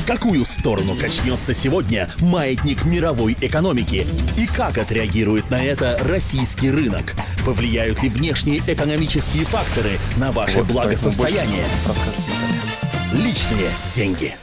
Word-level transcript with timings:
В 0.00 0.06
какую 0.06 0.44
сторону 0.46 0.96
качнется 0.96 1.52
сегодня 1.52 2.08
маятник 2.22 2.84
мировой 2.84 3.36
экономики? 3.38 4.06
И 4.36 4.46
как 4.46 4.78
отреагирует 4.78 5.50
на 5.50 5.62
это 5.62 5.98
российский 6.02 6.70
рынок? 6.70 7.14
Повлияют 7.44 8.02
ли 8.02 8.08
внешние 8.08 8.62
экономические 8.66 9.44
факторы 9.44 9.92
на 10.16 10.32
ваше 10.32 10.64
благосостояние? 10.64 11.64
Личные 13.12 13.70
деньги. 13.92 14.34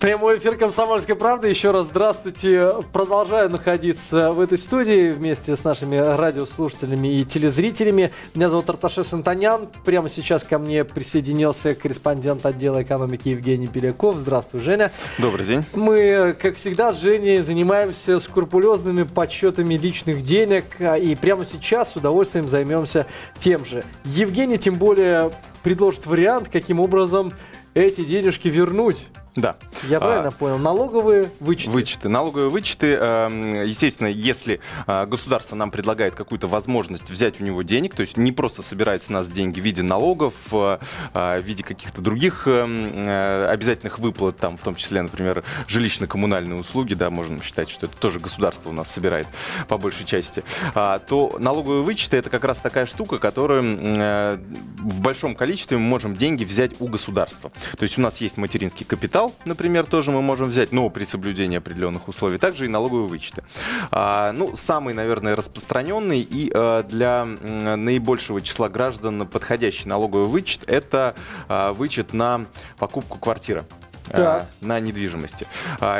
Прямой 0.00 0.38
эфир 0.38 0.56
«Комсомольской 0.56 1.16
правды». 1.16 1.48
Еще 1.48 1.72
раз 1.72 1.86
здравствуйте. 1.86 2.72
Продолжаю 2.92 3.50
находиться 3.50 4.30
в 4.30 4.38
этой 4.38 4.56
студии 4.56 5.10
вместе 5.10 5.56
с 5.56 5.64
нашими 5.64 5.96
радиослушателями 5.96 7.18
и 7.18 7.24
телезрителями. 7.24 8.12
Меня 8.32 8.48
зовут 8.48 8.70
Арташес 8.70 9.12
Антонян. 9.12 9.68
Прямо 9.84 10.08
сейчас 10.08 10.44
ко 10.44 10.60
мне 10.60 10.84
присоединился 10.84 11.74
корреспондент 11.74 12.46
отдела 12.46 12.80
экономики 12.84 13.30
Евгений 13.30 13.66
Беляков. 13.66 14.18
Здравствуй, 14.18 14.60
Женя. 14.60 14.92
Добрый 15.18 15.44
день. 15.44 15.64
Мы, 15.74 16.36
как 16.40 16.54
всегда, 16.54 16.92
с 16.92 17.00
Женей 17.02 17.40
занимаемся 17.40 18.20
скрупулезными 18.20 19.02
подсчетами 19.02 19.74
личных 19.74 20.22
денег. 20.22 20.64
И 20.80 21.16
прямо 21.16 21.44
сейчас 21.44 21.94
с 21.94 21.96
удовольствием 21.96 22.48
займемся 22.48 23.06
тем 23.40 23.64
же. 23.64 23.82
Евгений, 24.04 24.58
тем 24.58 24.76
более, 24.76 25.32
предложит 25.64 26.06
вариант, 26.06 26.50
каким 26.52 26.78
образом 26.78 27.32
эти 27.74 28.04
денежки 28.04 28.46
вернуть. 28.46 29.08
Да. 29.38 29.56
Я 29.88 30.00
правильно 30.00 30.28
а, 30.28 30.32
понял? 30.32 30.58
Налоговые 30.58 31.30
вычеты. 31.38 31.70
Вычеты. 31.70 32.08
Налоговые 32.08 32.50
вычеты. 32.50 32.94
Эм, 32.94 33.62
естественно, 33.62 34.08
если 34.08 34.60
э, 34.88 35.06
государство 35.06 35.54
нам 35.54 35.70
предлагает 35.70 36.16
какую-то 36.16 36.48
возможность 36.48 37.08
взять 37.08 37.40
у 37.40 37.44
него 37.44 37.62
денег, 37.62 37.94
то 37.94 38.00
есть 38.00 38.16
не 38.16 38.32
просто 38.32 38.62
собирает 38.62 39.04
с 39.04 39.10
нас 39.10 39.28
деньги 39.28 39.60
в 39.60 39.64
виде 39.64 39.84
налогов, 39.84 40.34
э, 40.50 40.78
в 41.14 41.40
виде 41.40 41.62
каких-то 41.62 42.02
других 42.02 42.48
эм, 42.48 42.90
э, 42.92 43.46
обязательных 43.48 44.00
выплат, 44.00 44.36
там, 44.38 44.56
в 44.56 44.62
том 44.62 44.74
числе, 44.74 45.02
например, 45.02 45.44
жилищно-коммунальные 45.68 46.58
услуги, 46.58 46.94
да, 46.94 47.08
можно 47.10 47.40
считать, 47.40 47.70
что 47.70 47.86
это 47.86 47.96
тоже 47.96 48.18
государство 48.18 48.70
у 48.70 48.72
нас 48.72 48.90
собирает 48.90 49.28
по 49.68 49.78
большей 49.78 50.04
части, 50.04 50.42
а, 50.74 50.98
то 50.98 51.36
налоговые 51.38 51.82
вычеты 51.82 52.16
это 52.16 52.28
как 52.28 52.44
раз 52.44 52.58
такая 52.58 52.86
штука, 52.86 53.18
которую 53.18 53.62
в 53.62 55.00
большом 55.00 55.36
количестве 55.36 55.76
мы 55.76 55.84
можем 55.84 56.16
деньги 56.16 56.44
взять 56.44 56.72
у 56.80 56.88
государства. 56.88 57.52
То 57.76 57.84
есть 57.84 57.98
у 57.98 58.00
нас 58.00 58.20
есть 58.20 58.36
материнский 58.36 58.84
капитал, 58.84 59.27
капитал, 59.28 59.32
например, 59.44 59.86
тоже 59.86 60.10
мы 60.10 60.22
можем 60.22 60.48
взять, 60.48 60.72
но 60.72 60.88
при 60.90 61.04
соблюдении 61.04 61.58
определенных 61.58 62.08
условий. 62.08 62.38
Также 62.38 62.66
и 62.66 62.68
налоговые 62.68 63.08
вычеты. 63.08 63.42
А, 63.90 64.32
ну, 64.32 64.54
самый, 64.54 64.94
наверное, 64.94 65.36
распространенный 65.36 66.20
и 66.20 66.50
а, 66.54 66.82
для 66.82 67.24
наибольшего 67.24 68.40
числа 68.40 68.68
граждан 68.68 69.26
подходящий 69.26 69.88
налоговый 69.88 70.26
вычет– 70.26 70.62
это 70.66 71.14
а, 71.48 71.72
вычет 71.72 72.12
на 72.12 72.46
покупку 72.78 73.18
квартиры. 73.18 73.64
Так. 74.10 74.46
на 74.62 74.80
недвижимости. 74.80 75.46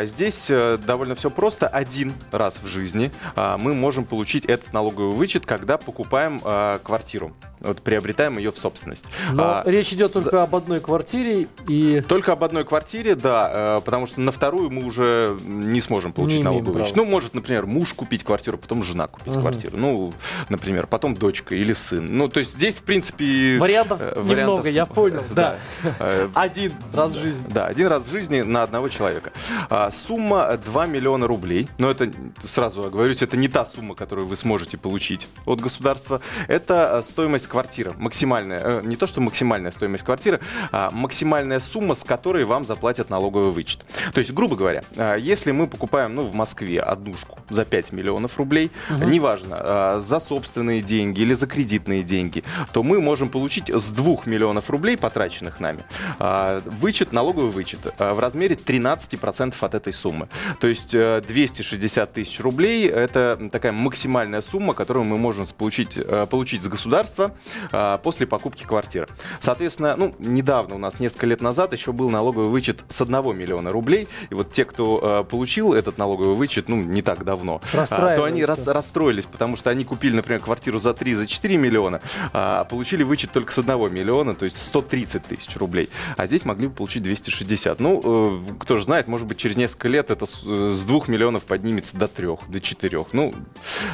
Здесь 0.04 0.46
э, 0.48 0.78
довольно 0.78 1.14
все 1.14 1.28
просто. 1.28 1.68
Один 1.68 2.14
раз 2.32 2.58
в 2.62 2.66
жизни 2.66 3.10
мы 3.36 3.74
можем 3.74 4.06
получить 4.06 4.46
этот 4.46 4.72
налоговый 4.72 5.14
вычет, 5.14 5.44
когда 5.44 5.76
покупаем 5.76 6.40
квартиру 6.82 7.36
вот 7.60 7.82
приобретаем 7.82 8.38
ее 8.38 8.52
в 8.52 8.58
собственность. 8.58 9.06
Но 9.32 9.44
а, 9.44 9.62
речь 9.66 9.92
идет 9.92 10.12
только 10.12 10.30
за... 10.30 10.42
об 10.42 10.54
одной 10.54 10.80
квартире 10.80 11.48
и... 11.66 12.02
Только 12.06 12.32
об 12.32 12.44
одной 12.44 12.64
квартире, 12.64 13.14
да, 13.14 13.78
э, 13.78 13.80
потому 13.84 14.06
что 14.06 14.20
на 14.20 14.32
вторую 14.32 14.70
мы 14.70 14.84
уже 14.84 15.36
не 15.44 15.80
сможем 15.80 16.12
получить 16.12 16.42
налоговый 16.42 16.82
вычет. 16.82 16.96
Ну, 16.96 17.04
может, 17.04 17.34
например, 17.34 17.66
муж 17.66 17.92
купить 17.92 18.24
квартиру, 18.24 18.58
потом 18.58 18.82
жена 18.82 19.06
купить 19.08 19.34
угу. 19.34 19.40
квартиру. 19.40 19.76
Ну, 19.76 20.12
например, 20.48 20.86
потом 20.86 21.14
дочка 21.14 21.54
или 21.54 21.72
сын. 21.72 22.16
Ну, 22.16 22.28
то 22.28 22.40
есть 22.40 22.54
здесь, 22.54 22.76
в 22.76 22.82
принципе... 22.82 23.58
Вариантов, 23.58 24.00
э, 24.00 24.20
вариантов 24.20 24.28
немного, 24.28 24.68
я 24.68 24.86
понял, 24.86 25.22
да. 25.30 25.56
Э, 25.98 26.28
один 26.34 26.72
раз 26.92 27.12
в 27.12 27.20
жизни. 27.20 27.44
Да, 27.48 27.66
один 27.66 27.88
раз 27.88 28.04
в 28.04 28.10
жизни 28.10 28.42
на 28.42 28.62
одного 28.62 28.88
человека. 28.88 29.32
А, 29.68 29.90
сумма 29.90 30.56
2 30.64 30.86
миллиона 30.86 31.26
рублей. 31.26 31.68
Но 31.78 31.90
это, 31.90 32.10
сразу 32.44 32.84
оговорюсь, 32.84 33.22
это 33.22 33.36
не 33.36 33.48
та 33.48 33.64
сумма, 33.64 33.94
которую 33.94 34.26
вы 34.26 34.36
сможете 34.36 34.76
получить 34.76 35.28
от 35.44 35.60
государства. 35.60 36.20
Это 36.46 37.02
стоимость 37.02 37.47
квартира, 37.48 37.92
максимальная, 37.98 38.60
э, 38.62 38.80
не 38.84 38.96
то 38.96 39.06
что 39.06 39.20
максимальная 39.20 39.70
стоимость 39.70 40.04
квартиры, 40.04 40.40
а 40.70 40.90
максимальная 40.90 41.60
сумма, 41.60 41.94
с 41.94 42.04
которой 42.04 42.44
вам 42.44 42.66
заплатят 42.66 43.10
налоговый 43.10 43.50
вычет. 43.50 43.84
То 44.12 44.18
есть, 44.18 44.32
грубо 44.32 44.56
говоря, 44.56 44.82
э, 44.96 45.16
если 45.18 45.50
мы 45.52 45.66
покупаем 45.66 46.14
ну, 46.14 46.22
в 46.22 46.34
Москве 46.34 46.80
однушку 46.80 47.38
за 47.50 47.64
5 47.64 47.92
миллионов 47.92 48.38
рублей, 48.38 48.70
угу. 48.90 49.04
неважно, 49.04 49.56
э, 49.60 50.00
за 50.00 50.20
собственные 50.20 50.82
деньги 50.82 51.20
или 51.20 51.34
за 51.34 51.46
кредитные 51.46 52.02
деньги, 52.02 52.44
то 52.72 52.82
мы 52.82 53.00
можем 53.00 53.28
получить 53.28 53.70
с 53.70 53.90
2 53.90 54.18
миллионов 54.26 54.70
рублей, 54.70 54.96
потраченных 54.96 55.60
нами, 55.60 55.84
э, 56.18 56.60
вычет, 56.64 57.12
налоговый 57.12 57.50
вычет 57.50 57.80
в 57.98 58.18
размере 58.18 58.56
13% 58.56 59.54
от 59.60 59.74
этой 59.74 59.92
суммы. 59.92 60.28
То 60.60 60.66
есть 60.66 60.94
э, 60.94 61.22
260 61.26 62.12
тысяч 62.12 62.40
рублей– 62.40 62.88
это 62.88 63.38
такая 63.50 63.72
максимальная 63.72 64.42
сумма, 64.42 64.74
которую 64.74 65.04
мы 65.04 65.16
можем 65.16 65.44
получить, 65.56 65.98
получить 66.30 66.62
с 66.62 66.68
государства 66.68 67.32
а, 67.72 67.98
после 67.98 68.26
покупки 68.26 68.64
квартиры. 68.64 69.08
Соответственно, 69.40 69.94
ну, 69.96 70.14
недавно 70.18 70.76
у 70.76 70.78
нас, 70.78 71.00
несколько 71.00 71.26
лет 71.26 71.40
назад, 71.40 71.72
еще 71.72 71.92
был 71.92 72.10
налоговый 72.10 72.48
вычет 72.48 72.84
с 72.88 73.00
1 73.00 73.36
миллиона 73.36 73.70
рублей. 73.70 74.08
И 74.30 74.34
вот 74.34 74.52
те, 74.52 74.64
кто 74.64 75.00
а, 75.02 75.24
получил 75.24 75.72
этот 75.72 75.98
налоговый 75.98 76.34
вычет, 76.34 76.68
ну, 76.68 76.76
не 76.76 77.02
так 77.02 77.24
давно, 77.24 77.60
а, 77.72 77.86
то 77.86 78.24
они 78.24 78.44
рас, 78.44 78.66
расстроились, 78.66 79.24
потому 79.24 79.56
что 79.56 79.70
они 79.70 79.84
купили, 79.84 80.16
например, 80.16 80.40
квартиру 80.40 80.78
за 80.78 80.94
3, 80.94 81.14
за 81.14 81.26
4 81.26 81.56
миллиона, 81.56 82.00
а 82.32 82.64
получили 82.64 83.02
вычет 83.02 83.32
только 83.32 83.52
с 83.52 83.58
1 83.58 83.92
миллиона, 83.92 84.34
то 84.34 84.44
есть 84.44 84.58
130 84.58 85.24
тысяч 85.24 85.56
рублей. 85.56 85.88
А 86.16 86.26
здесь 86.26 86.44
могли 86.44 86.68
бы 86.68 86.74
получить 86.74 87.02
260. 87.02 87.80
Ну, 87.80 88.02
э, 88.48 88.54
кто 88.58 88.76
же 88.76 88.84
знает, 88.84 89.08
может 89.08 89.26
быть, 89.26 89.38
через 89.38 89.56
несколько 89.56 89.88
лет 89.88 90.10
это 90.10 90.26
с 90.26 90.42
2 90.42 90.96
э, 90.96 91.10
миллионов 91.10 91.44
поднимется 91.44 91.96
до 91.96 92.08
3, 92.08 92.26
до 92.48 92.60
4. 92.60 93.06
Ну, 93.12 93.34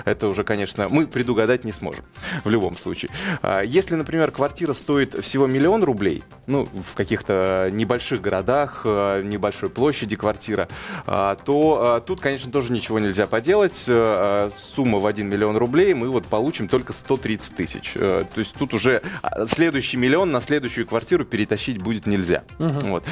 это 0.05 0.28
уже, 0.28 0.44
конечно, 0.44 0.88
мы 0.88 1.06
предугадать 1.06 1.65
не 1.65 1.72
сможем 1.72 2.05
в 2.44 2.50
любом 2.50 2.76
случае. 2.76 3.11
А, 3.42 3.62
если, 3.62 3.94
например, 3.94 4.30
квартира 4.30 4.72
стоит 4.72 5.14
всего 5.24 5.46
миллион 5.46 5.84
рублей, 5.84 6.22
ну, 6.46 6.66
в 6.66 6.94
каких-то 6.94 7.70
небольших 7.72 8.20
городах, 8.20 8.82
э, 8.84 9.22
небольшой 9.24 9.70
площади 9.70 10.16
квартира, 10.16 10.68
а, 11.06 11.36
то 11.36 12.02
тут, 12.06 12.20
конечно, 12.20 12.50
тоже 12.50 12.72
ничего 12.72 12.98
нельзя 12.98 13.26
поделать. 13.26 13.84
Э, 13.88 14.50
сумма 14.56 14.98
в 14.98 15.06
1 15.06 15.28
миллион 15.28 15.56
рублей 15.56 15.94
мы 15.94 16.10
вот 16.10 16.26
получим 16.26 16.68
только 16.68 16.92
130 16.92 17.56
тысяч. 17.56 17.92
Э, 17.96 18.24
то 18.32 18.38
есть 18.38 18.54
тут 18.54 18.74
уже 18.74 19.02
следующий 19.46 19.96
миллион 19.96 20.30
на 20.30 20.40
следующую 20.40 20.86
квартиру 20.86 21.24
перетащить 21.24 21.78
будет 21.78 22.06
нельзя. 22.06 22.44
Угу. 22.58 22.86
Вот. 22.86 23.04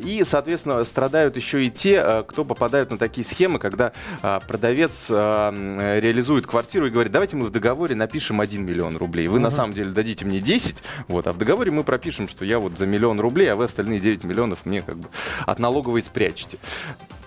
И, 0.00 0.22
соответственно, 0.24 0.82
страдают 0.84 1.36
еще 1.36 1.66
и 1.66 1.70
те, 1.70 2.24
кто 2.26 2.44
попадают 2.44 2.90
на 2.90 2.98
такие 2.98 3.24
схемы, 3.24 3.58
когда 3.58 3.92
продавец 4.46 5.10
реализует 5.10 6.46
квартиру 6.46 6.86
и 6.86 6.90
говорит, 6.90 7.12
давайте 7.12 7.36
мы 7.36 7.46
в 7.46 7.50
договоре 7.50 7.94
напишем 7.94 8.40
1 8.40 8.64
миллион 8.64 8.96
рублей. 8.96 9.28
Вы 9.28 9.36
угу. 9.36 9.42
на 9.42 9.50
самом 9.62 9.74
деле 9.74 9.92
дадите 9.92 10.24
мне 10.24 10.40
10, 10.40 10.82
вот, 11.08 11.26
а 11.26 11.32
в 11.32 11.38
договоре 11.38 11.70
мы 11.70 11.84
пропишем, 11.84 12.28
что 12.28 12.44
я 12.44 12.58
вот 12.58 12.78
за 12.78 12.86
миллион 12.86 13.20
рублей, 13.20 13.52
а 13.52 13.56
вы 13.56 13.64
остальные 13.64 14.00
9 14.00 14.24
миллионов 14.24 14.66
мне 14.66 14.82
как 14.82 14.98
бы 14.98 15.08
от 15.46 15.58
налоговой 15.58 16.02
спрячете 16.02 16.58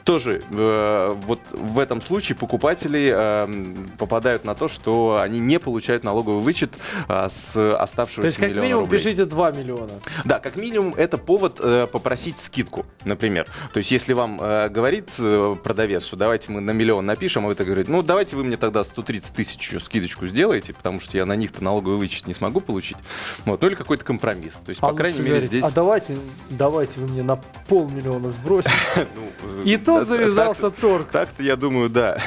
тоже 0.06 0.44
э, 0.52 1.16
вот 1.26 1.40
в 1.52 1.80
этом 1.80 2.00
случае 2.00 2.38
покупатели 2.38 3.12
э, 3.12 3.76
попадают 3.98 4.46
на 4.46 4.54
то, 4.54 4.68
что 4.68 5.20
они 5.20 5.40
не 5.40 5.60
получают 5.60 6.04
налоговый 6.04 6.42
вычет 6.42 6.72
э, 7.10 7.28
с 7.28 7.76
оставшегося 7.76 8.22
То 8.22 8.28
есть 8.28 8.38
как 8.38 8.64
минимум 8.64 8.84
рублей. 8.84 9.00
пишите 9.00 9.26
2 9.26 9.52
миллиона. 9.52 9.90
Да, 10.24 10.40
как 10.40 10.56
минимум 10.58 10.94
это 10.96 11.18
повод 11.18 11.60
э, 11.60 11.88
попросить 11.92 12.40
скидку, 12.40 12.86
например. 13.04 13.48
То 13.74 13.80
есть 13.80 13.92
если 13.92 14.14
вам 14.14 14.40
э, 14.40 14.70
говорит 14.70 15.10
э, 15.18 15.56
продавец, 15.64 16.06
что 16.06 16.16
давайте 16.16 16.52
мы 16.52 16.62
на 16.62 16.72
миллион 16.72 17.04
напишем, 17.08 17.46
а 17.46 17.48
вы 17.48 17.56
так 17.56 17.66
говорите, 17.66 17.92
ну 17.92 18.04
давайте 18.04 18.36
вы 18.36 18.44
мне 18.44 18.58
тогда 18.58 18.84
130 18.84 19.34
тысяч 19.34 19.74
скидочку 19.82 20.28
сделаете, 20.28 20.74
потому 20.76 21.00
что 21.00 21.18
я 21.18 21.26
на 21.26 21.36
них-то 21.36 21.64
налоговый 21.64 21.98
вычет 21.98 22.28
не 22.28 22.36
смогу 22.36 22.62
получить. 22.62 22.98
Вот, 23.46 23.60
ну 23.60 23.68
или 23.68 23.74
какой-то 23.74 24.06
компромисс. 24.06 24.54
То 24.64 24.70
есть, 24.70 24.84
а 24.84 24.90
по 24.90 24.94
крайней 24.94 25.18
мере, 25.18 25.30
говорить, 25.32 25.50
здесь... 25.50 25.66
А 25.66 25.72
давайте, 25.72 26.16
давайте 26.52 27.00
вы 27.00 27.08
мне 27.08 27.24
на 27.24 27.38
полмиллиона 27.68 28.30
сбросите. 28.30 28.72
Ну, 29.16 29.62
И 29.64 29.78
то 29.78 29.95
тут 30.00 30.08
завязался 30.08 30.72
торг. 30.72 31.08
Так-то, 31.12 31.44
я 31.44 31.56
думаю, 31.56 31.90
да. 31.90 32.18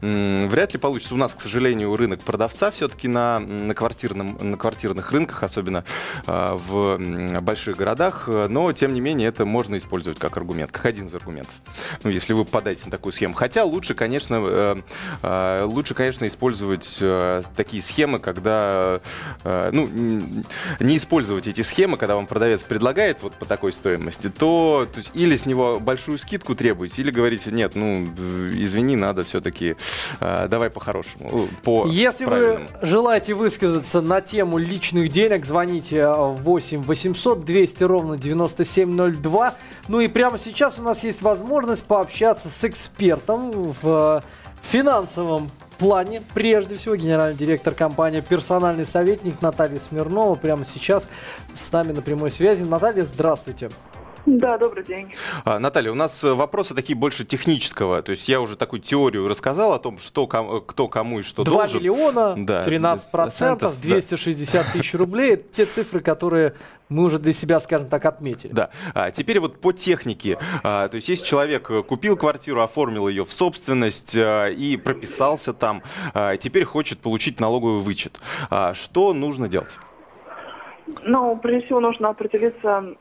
Вряд 0.00 0.72
ли 0.72 0.78
получится. 0.78 1.14
У 1.14 1.18
нас, 1.18 1.34
к 1.34 1.40
сожалению, 1.40 1.94
рынок 1.96 2.20
продавца 2.20 2.70
все-таки 2.70 3.08
на, 3.08 3.38
на, 3.38 3.74
квартирном, 3.74 4.38
на 4.40 4.56
квартирных 4.56 5.12
рынках, 5.12 5.42
особенно 5.42 5.84
э, 6.26 6.58
в 6.66 7.40
больших 7.40 7.76
городах. 7.76 8.28
Но, 8.28 8.72
тем 8.72 8.92
не 8.92 9.00
менее, 9.00 9.28
это 9.28 9.44
можно 9.44 9.76
использовать 9.78 10.18
как 10.18 10.36
аргумент, 10.36 10.72
как 10.72 10.86
один 10.86 11.06
из 11.06 11.14
аргументов. 11.14 11.54
Ну, 12.02 12.10
если 12.10 12.32
вы 12.32 12.44
попадаете 12.44 12.86
на 12.86 12.90
такую 12.90 13.12
схему. 13.12 13.34
Хотя 13.34 13.64
лучше, 13.64 13.94
конечно, 13.94 14.40
э, 14.42 14.76
э, 15.22 15.62
лучше, 15.64 15.94
конечно, 15.94 16.26
использовать 16.26 16.98
э, 17.00 17.42
такие 17.56 17.82
схемы, 17.82 18.18
когда, 18.18 19.00
э, 19.44 19.70
ну, 19.72 19.88
не 20.80 20.96
использовать 20.96 21.46
эти 21.46 21.62
схемы, 21.62 21.96
когда 21.96 22.16
вам 22.16 22.26
продавец 22.26 22.62
предлагает 22.62 23.22
вот 23.22 23.34
по 23.34 23.44
такой 23.44 23.72
стоимости, 23.72 24.28
то, 24.28 24.86
то 24.92 24.98
есть, 24.98 25.10
или 25.14 25.36
с 25.36 25.46
него 25.46 25.80
большую 25.80 26.18
скидку 26.18 26.54
требуете, 26.54 27.02
или 27.02 27.09
или 27.10 27.16
говорите, 27.16 27.50
нет, 27.50 27.74
ну, 27.74 28.04
извини, 28.52 28.96
надо 28.96 29.24
все-таки, 29.24 29.76
э, 30.20 30.46
давай 30.48 30.70
по-хорошему, 30.70 31.48
по 31.62 31.86
Если 31.86 32.24
вы 32.24 32.66
желаете 32.82 33.34
высказаться 33.34 34.00
на 34.00 34.20
тему 34.20 34.58
личных 34.58 35.10
денег, 35.10 35.44
звоните 35.44 36.06
8 36.08 36.82
800 36.82 37.44
200 37.44 37.84
ровно 37.84 38.16
9702. 38.16 39.54
Ну 39.88 40.00
и 40.00 40.08
прямо 40.08 40.38
сейчас 40.38 40.78
у 40.78 40.82
нас 40.82 41.04
есть 41.04 41.22
возможность 41.22 41.84
пообщаться 41.84 42.48
с 42.48 42.64
экспертом 42.64 43.74
в 43.82 44.22
финансовом 44.62 45.50
плане, 45.78 46.22
прежде 46.34 46.76
всего, 46.76 46.94
генеральный 46.94 47.36
директор 47.36 47.74
компании, 47.74 48.20
персональный 48.20 48.84
советник 48.84 49.40
Наталья 49.40 49.78
Смирнова 49.78 50.34
прямо 50.34 50.64
сейчас 50.64 51.08
с 51.54 51.72
нами 51.72 51.92
на 51.92 52.02
прямой 52.02 52.30
связи. 52.30 52.62
Наталья, 52.62 53.04
здравствуйте. 53.04 53.70
Да, 54.26 54.58
добрый 54.58 54.84
день. 54.84 55.12
А, 55.44 55.58
Наталья, 55.58 55.92
у 55.92 55.94
нас 55.94 56.22
э, 56.24 56.32
вопросы 56.32 56.74
такие 56.74 56.96
больше 56.96 57.24
технического. 57.24 58.02
То 58.02 58.10
есть 58.10 58.28
я 58.28 58.40
уже 58.40 58.56
такую 58.56 58.80
теорию 58.80 59.28
рассказал 59.28 59.72
о 59.72 59.78
том, 59.78 59.98
что 59.98 60.26
ком, 60.26 60.56
э, 60.56 60.60
кто 60.66 60.88
кому 60.88 61.20
и 61.20 61.22
что 61.22 61.44
2 61.44 61.54
должен. 61.54 61.78
миллиона, 61.78 62.34
да, 62.36 62.64
13 62.64 63.10
процентов, 63.10 63.80
260 63.80 64.66
да. 64.66 64.72
тысяч 64.72 64.94
рублей. 64.94 65.34
Это 65.34 65.52
те 65.52 65.64
цифры, 65.64 66.00
которые 66.00 66.54
мы 66.88 67.04
уже 67.04 67.18
для 67.18 67.32
себя, 67.32 67.60
скажем 67.60 67.88
так, 67.88 68.04
отметили. 68.04 68.52
Да. 68.52 68.70
А 68.94 69.10
теперь 69.10 69.40
вот 69.40 69.60
по 69.60 69.72
технике. 69.72 70.38
А, 70.62 70.88
то 70.88 70.96
есть 70.96 71.08
если 71.08 71.24
человек 71.24 71.70
э, 71.70 71.82
купил 71.82 72.16
квартиру, 72.16 72.60
оформил 72.60 73.08
ее 73.08 73.24
в 73.24 73.32
собственность 73.32 74.14
а, 74.16 74.48
и 74.48 74.76
прописался 74.76 75.54
там, 75.54 75.82
а, 76.12 76.36
теперь 76.36 76.64
хочет 76.64 76.98
получить 76.98 77.40
налоговый 77.40 77.80
вычет. 77.80 78.20
А, 78.50 78.74
что 78.74 79.14
нужно 79.14 79.48
делать? 79.48 79.78
Ну, 81.04 81.36
прежде 81.36 81.66
всего 81.66 81.80
нужно 81.80 82.08
определиться 82.08 82.96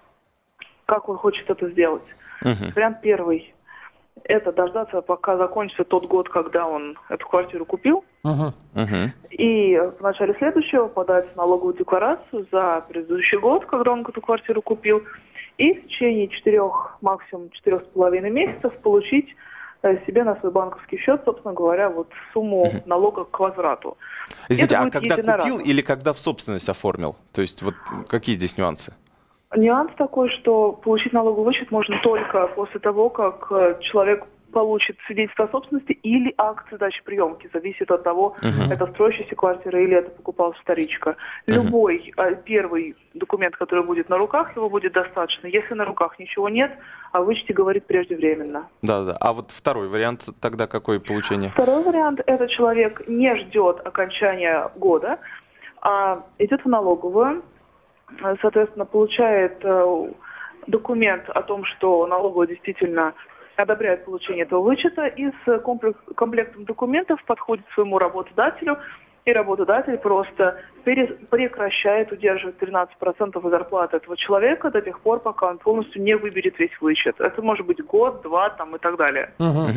как 0.89 1.07
он 1.07 1.17
хочет 1.17 1.47
это 1.49 1.69
сделать. 1.69 2.03
Uh-huh. 2.43 2.73
Вариант 2.73 3.01
первый– 3.01 3.53
это 4.23 4.51
дождаться, 4.51 5.01
пока 5.01 5.37
закончится 5.37 5.83
тот 5.83 6.07
год, 6.07 6.29
когда 6.29 6.65
он 6.67 6.97
эту 7.09 7.27
квартиру 7.27 7.63
купил. 7.63 8.03
Uh-huh. 8.25 8.51
Uh-huh. 8.73 9.09
И 9.29 9.77
в 9.77 10.01
начале 10.01 10.33
следующего 10.33 10.87
подать 10.87 11.35
налоговую 11.35 11.75
декларацию 11.75 12.47
за 12.51 12.83
предыдущий 12.89 13.37
год, 13.37 13.67
когда 13.67 13.91
он 13.91 14.01
эту 14.01 14.19
квартиру 14.19 14.63
купил. 14.63 15.03
И 15.59 15.73
в 15.73 15.87
течение 15.87 16.27
четырех, 16.27 16.97
максимум 17.01 17.51
четырех 17.51 17.81
с 17.83 17.85
половиной 17.85 18.31
месяцев 18.31 18.73
получить 18.81 19.27
э, 19.83 20.03
себе 20.07 20.23
на 20.23 20.37
свой 20.39 20.51
банковский 20.51 20.97
счет, 20.97 21.21
собственно 21.23 21.53
говоря, 21.53 21.89
вот 21.89 22.07
сумму 22.33 22.71
налога 22.87 23.25
к 23.25 23.39
возврату. 23.39 23.95
Извините, 24.47 24.75
а 24.77 24.89
когда 24.89 25.37
купил 25.37 25.59
или 25.59 25.81
когда 25.81 26.13
в 26.13 26.19
собственность 26.19 26.69
оформил? 26.69 27.15
То 27.31 27.41
есть 27.41 27.61
вот 27.61 27.75
какие 28.07 28.35
здесь 28.35 28.57
нюансы? 28.57 28.93
Нюанс 29.55 29.91
такой, 29.97 30.29
что 30.29 30.73
получить 30.73 31.13
налоговый 31.13 31.45
вычет 31.45 31.71
можно 31.71 31.99
только 32.03 32.47
после 32.47 32.79
того, 32.79 33.09
как 33.09 33.47
э, 33.51 33.79
человек 33.81 34.25
получит 34.51 34.97
свидетельство 35.07 35.45
о 35.45 35.47
собственности 35.49 35.91
или 35.91 36.33
акт 36.37 36.65
сдачи 36.71 37.03
приемки. 37.03 37.49
Зависит 37.53 37.89
от 37.91 38.03
того, 38.03 38.35
uh-huh. 38.41 38.73
это 38.73 38.87
строящаяся 38.87 39.35
квартира 39.35 39.81
или 39.81 39.95
это 39.95 40.09
покупал 40.11 40.53
вторичка. 40.53 41.11
Uh-huh. 41.11 41.53
Любой 41.53 42.13
э, 42.15 42.35
первый 42.45 42.95
документ, 43.13 43.55
который 43.55 43.83
будет 43.83 44.09
на 44.09 44.17
руках, 44.17 44.55
его 44.55 44.69
будет 44.69 44.93
достаточно. 44.93 45.47
Если 45.47 45.73
на 45.73 45.85
руках 45.85 46.19
ничего 46.19 46.49
нет, 46.49 46.71
о 47.11 47.21
вычете 47.21 47.53
говорит 47.53 47.85
преждевременно. 47.85 48.67
Да-да. 48.81 49.17
А 49.19 49.33
вот 49.33 49.51
второй 49.51 49.87
вариант 49.87 50.29
тогда 50.39 50.67
какой 50.67 50.99
получение? 50.99 51.51
Второй 51.51 51.83
вариант– 51.83 52.21
это 52.25 52.47
человек 52.47 53.07
не 53.07 53.35
ждет 53.35 53.85
окончания 53.85 54.69
года, 54.75 55.19
а 55.81 56.23
идет 56.37 56.63
в 56.63 56.67
налоговую, 56.67 57.43
соответственно, 58.41 58.85
получает 58.85 59.59
э, 59.63 60.11
документ 60.67 61.29
о 61.29 61.41
том, 61.41 61.65
что 61.65 62.05
налоговая 62.07 62.47
действительно 62.47 63.13
одобряет 63.55 64.05
получение 64.05 64.45
этого 64.45 64.61
вычета 64.61 65.07
и 65.07 65.31
с 65.45 65.59
комплектом 66.15 66.65
документов 66.65 67.23
подходит 67.25 67.65
к 67.65 67.73
своему 67.73 67.97
работодателю 67.99 68.77
и 69.29 69.33
работодатель 69.33 69.97
просто 69.97 70.57
прекращает 71.29 72.11
удерживать 72.11 72.55
13% 72.57 73.49
зарплаты 73.49 73.97
этого 73.97 74.17
человека 74.17 74.71
до 74.71 74.81
тех 74.81 74.99
пор, 75.01 75.19
пока 75.19 75.47
он 75.47 75.57
полностью 75.57 76.01
не 76.01 76.15
выберет 76.15 76.57
весь 76.59 76.71
вычет. 76.81 77.19
Это 77.19 77.41
может 77.41 77.65
быть 77.65 77.83
год, 77.85 78.21
два 78.23 78.49
там, 78.49 78.75
и 78.75 78.79
так 78.79 78.97
далее. 78.97 79.33
Угу. 79.39 79.67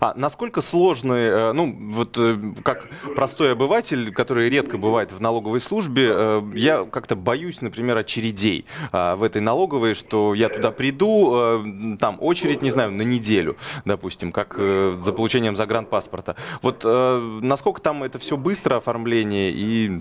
А 0.00 0.14
насколько 0.16 0.60
сложны, 0.60 1.14
э, 1.14 1.52
ну, 1.52 1.74
вот 1.92 2.16
э, 2.18 2.36
как 2.62 2.88
простой 3.14 3.52
обыватель, 3.52 4.12
который 4.12 4.48
редко 4.48 4.78
бывает 4.78 5.12
в 5.12 5.20
налоговой 5.20 5.60
службе, 5.60 6.10
э, 6.12 6.40
я 6.54 6.84
как-то 6.84 7.16
боюсь, 7.16 7.62
например, 7.62 7.98
очередей 7.98 8.66
а, 8.92 9.16
в 9.16 9.22
этой 9.22 9.40
налоговой, 9.40 9.94
что 9.94 10.34
я 10.34 10.48
туда 10.48 10.70
приду, 10.70 11.96
там 11.98 12.16
очередь, 12.20 12.62
не 12.62 12.70
знаю, 12.70 12.92
на 12.92 13.02
неделю, 13.02 13.56
допустим, 13.84 14.32
как 14.32 14.56
за 14.56 15.12
получением 15.12 15.56
загранпаспорта. 15.56 16.36
Вот 16.62 16.84
насколько 16.84 17.80
там 17.80 18.02
это 18.02 18.18
все 18.18 18.36
быстро 18.36 18.80
оформление 19.00 19.50
и... 19.50 20.00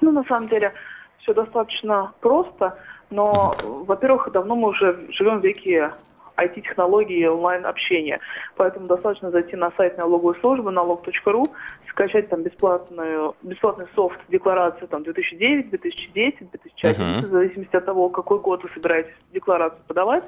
Ну, 0.00 0.12
на 0.12 0.24
самом 0.24 0.48
деле, 0.48 0.72
все 1.18 1.34
достаточно 1.34 2.12
просто, 2.20 2.78
но, 3.10 3.52
во-первых, 3.62 4.30
давно 4.32 4.54
мы 4.54 4.68
уже 4.68 5.06
живем 5.10 5.40
в 5.40 5.44
веке 5.44 5.92
IT-технологий 6.36 7.20
и 7.20 7.26
онлайн-общения. 7.26 8.20
Поэтому 8.56 8.86
достаточно 8.86 9.30
зайти 9.30 9.56
на 9.56 9.70
сайт 9.76 9.96
налоговой 9.98 10.34
службы 10.40 10.70
налог.ру, 10.70 11.46
скачать 11.88 12.28
там 12.28 12.42
бесплатную, 12.42 13.34
бесплатный 13.42 13.86
софт 13.94 14.18
декларации 14.28 14.86
там 14.86 15.04
2009, 15.04 15.70
2010, 15.70 16.50
2011, 16.50 17.00
uh-huh. 17.00 17.28
в 17.28 17.30
зависимости 17.30 17.76
от 17.76 17.84
того, 17.84 18.08
какой 18.08 18.40
год 18.40 18.64
вы 18.64 18.70
собираетесь 18.70 19.14
декларацию 19.32 19.80
подавать. 19.86 20.24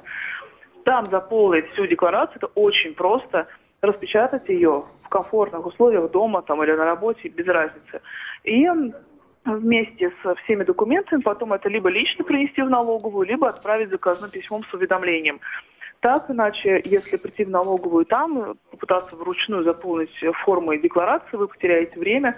Там 0.85 1.05
заполнить 1.07 1.69
всю 1.73 1.87
декларацию, 1.87 2.37
это 2.37 2.47
очень 2.55 2.95
просто. 2.95 3.49
Распечатать 3.81 4.49
ее 4.49 4.85
в 5.03 5.09
комфортных 5.09 5.65
условиях 5.67 6.11
дома 6.11 6.43
там, 6.43 6.63
или 6.63 6.73
на 6.73 6.85
работе, 6.85 7.29
без 7.29 7.47
разницы. 7.47 8.01
И 8.45 8.67
вместе 9.45 10.13
со 10.23 10.35
всеми 10.37 10.65
документами 10.65 11.21
потом 11.21 11.53
это 11.53 11.69
либо 11.69 11.89
лично 11.89 12.25
принести 12.25 12.63
в 12.63 12.71
налоговую, 12.71 13.27
либо 13.27 13.49
отправить 13.49 13.91
заказным 13.91 14.31
письмом 14.31 14.65
с 14.65 14.75
уведомлением. 14.75 15.41
Так, 16.01 16.31
иначе, 16.31 16.83
если 16.85 17.17
прийти 17.17 17.45
в 17.45 17.51
налоговую 17.51 18.05
там, 18.05 18.57
попытаться 18.71 19.17
вручную 19.17 19.65
заполнить 19.65 20.15
формы 20.45 20.79
декларации, 20.79 21.37
вы 21.37 21.49
потеряете 21.49 21.99
время. 21.99 22.37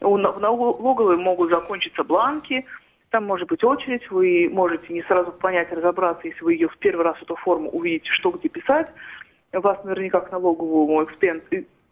В 0.00 0.16
налоговой 0.16 1.16
могут 1.16 1.50
закончиться 1.50 2.04
бланки, 2.04 2.66
там 3.10 3.24
может 3.24 3.48
быть 3.48 3.64
очередь, 3.64 4.10
вы 4.10 4.48
можете 4.52 4.92
не 4.92 5.02
сразу 5.02 5.32
понять, 5.32 5.72
разобраться, 5.72 6.26
если 6.26 6.44
вы 6.44 6.54
ее 6.54 6.68
в 6.68 6.76
первый 6.78 7.04
раз 7.04 7.16
эту 7.22 7.36
форму 7.36 7.70
увидите, 7.70 8.10
что 8.10 8.30
где 8.30 8.48
писать. 8.48 8.88
Вас 9.52 9.82
наверняка 9.84 10.20
к 10.20 10.32
налоговому 10.32 11.06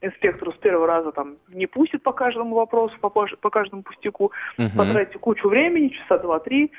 инспектору 0.04 0.52
с 0.52 0.56
первого 0.56 0.86
раза 0.86 1.12
там 1.12 1.36
не 1.48 1.66
пустит 1.66 2.02
по 2.02 2.12
каждому 2.12 2.54
вопросу, 2.54 2.94
по, 3.00 3.10
по 3.10 3.50
каждому 3.50 3.82
пустяку, 3.82 4.32
угу. 4.58 4.68
потратите 4.76 5.18
кучу 5.18 5.48
времени, 5.48 5.88
часа 5.88 6.18
два-три, 6.18 6.72